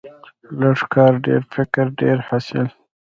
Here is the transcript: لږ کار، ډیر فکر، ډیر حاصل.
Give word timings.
لږ 0.59 0.79
کار، 0.93 1.13
ډیر 1.25 1.41
فکر، 1.53 1.85
ډیر 1.99 2.17
حاصل. 2.27 2.65